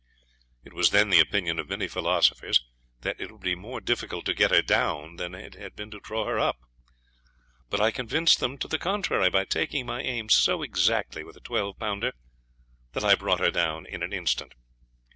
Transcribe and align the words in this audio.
It 0.63 0.73
was 0.73 0.89
then 0.89 1.11
the 1.11 1.19
opinion 1.19 1.59
of 1.59 1.69
many 1.69 1.87
philosophers 1.87 2.65
that 3.01 3.21
it 3.21 3.31
would 3.31 3.41
be 3.41 3.53
more 3.53 3.79
difficult 3.79 4.25
to 4.25 4.33
get 4.33 4.49
her 4.49 4.63
down 4.63 5.17
then 5.17 5.35
it 5.35 5.53
had 5.53 5.75
been 5.75 5.91
to 5.91 5.99
draw 5.99 6.25
her 6.25 6.39
up. 6.39 6.57
But 7.69 7.81
I 7.81 7.91
convinced 7.91 8.39
them 8.39 8.57
to 8.57 8.67
the 8.67 8.79
contrary 8.79 9.29
by 9.29 9.45
taking 9.45 9.85
my 9.85 10.01
aim 10.01 10.29
so 10.29 10.63
exactly 10.63 11.23
with 11.23 11.37
a 11.37 11.41
twelve 11.41 11.77
pounder, 11.77 12.13
that 12.93 13.03
I 13.03 13.13
brought 13.13 13.41
her 13.41 13.51
down 13.51 13.85
in 13.85 14.01
an 14.01 14.11
instant. 14.11 14.55